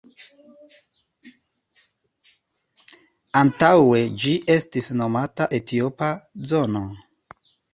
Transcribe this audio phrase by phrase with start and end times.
[3.43, 6.11] Antaŭe ĝi estis nomata Etiopa
[6.55, 6.83] zono.